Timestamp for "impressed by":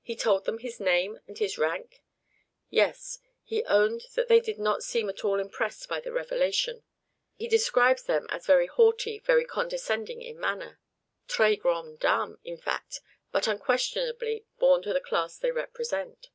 5.38-6.00